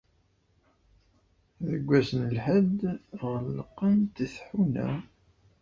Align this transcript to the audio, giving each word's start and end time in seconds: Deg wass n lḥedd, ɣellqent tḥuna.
Deg 1.69 1.83
wass 1.89 2.09
n 2.19 2.21
lḥedd, 2.35 2.79
ɣellqent 3.23 4.17
tḥuna. 4.35 4.89